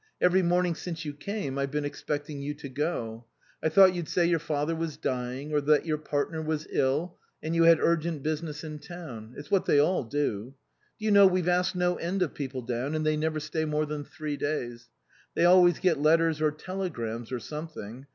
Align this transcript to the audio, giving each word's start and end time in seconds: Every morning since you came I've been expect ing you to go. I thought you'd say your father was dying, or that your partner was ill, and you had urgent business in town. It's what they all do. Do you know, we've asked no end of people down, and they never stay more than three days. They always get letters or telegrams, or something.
Every 0.19 0.41
morning 0.41 0.73
since 0.73 1.05
you 1.05 1.13
came 1.13 1.59
I've 1.59 1.69
been 1.69 1.85
expect 1.85 2.27
ing 2.27 2.41
you 2.41 2.55
to 2.55 2.67
go. 2.69 3.25
I 3.61 3.69
thought 3.69 3.93
you'd 3.93 4.07
say 4.09 4.25
your 4.25 4.39
father 4.39 4.75
was 4.75 4.97
dying, 4.97 5.53
or 5.53 5.61
that 5.61 5.85
your 5.85 5.99
partner 5.99 6.41
was 6.41 6.65
ill, 6.71 7.19
and 7.43 7.53
you 7.53 7.65
had 7.65 7.79
urgent 7.79 8.23
business 8.23 8.63
in 8.63 8.79
town. 8.79 9.35
It's 9.37 9.51
what 9.51 9.65
they 9.65 9.77
all 9.77 10.03
do. 10.03 10.55
Do 10.97 11.05
you 11.05 11.11
know, 11.11 11.27
we've 11.27 11.47
asked 11.47 11.75
no 11.75 11.97
end 11.97 12.23
of 12.23 12.33
people 12.33 12.63
down, 12.63 12.95
and 12.95 13.05
they 13.05 13.15
never 13.15 13.39
stay 13.39 13.63
more 13.63 13.85
than 13.85 14.03
three 14.03 14.37
days. 14.37 14.89
They 15.35 15.45
always 15.45 15.77
get 15.77 15.99
letters 15.99 16.41
or 16.41 16.49
telegrams, 16.49 17.31
or 17.31 17.39
something. 17.39 18.07